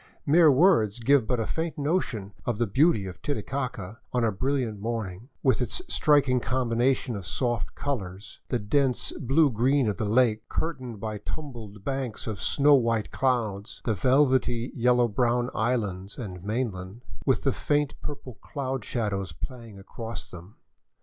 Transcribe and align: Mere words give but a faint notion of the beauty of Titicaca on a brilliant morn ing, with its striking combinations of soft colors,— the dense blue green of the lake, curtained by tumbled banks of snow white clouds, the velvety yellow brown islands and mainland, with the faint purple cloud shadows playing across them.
Mere 0.25 0.51
words 0.51 0.99
give 0.99 1.27
but 1.27 1.39
a 1.39 1.45
faint 1.45 1.77
notion 1.77 2.33
of 2.43 2.57
the 2.57 2.65
beauty 2.65 3.05
of 3.05 3.21
Titicaca 3.21 3.99
on 4.11 4.23
a 4.23 4.31
brilliant 4.31 4.79
morn 4.79 5.11
ing, 5.13 5.29
with 5.43 5.61
its 5.61 5.79
striking 5.87 6.39
combinations 6.39 7.15
of 7.15 7.27
soft 7.27 7.75
colors,— 7.75 8.39
the 8.49 8.57
dense 8.57 9.11
blue 9.11 9.51
green 9.51 9.87
of 9.87 9.97
the 9.97 10.09
lake, 10.09 10.49
curtained 10.49 10.99
by 10.99 11.19
tumbled 11.19 11.83
banks 11.83 12.25
of 12.25 12.41
snow 12.41 12.73
white 12.73 13.11
clouds, 13.11 13.79
the 13.85 13.93
velvety 13.93 14.71
yellow 14.73 15.07
brown 15.07 15.51
islands 15.53 16.17
and 16.17 16.43
mainland, 16.43 17.03
with 17.27 17.43
the 17.43 17.53
faint 17.53 17.93
purple 18.01 18.39
cloud 18.41 18.83
shadows 18.83 19.31
playing 19.33 19.77
across 19.77 20.31
them. 20.31 20.55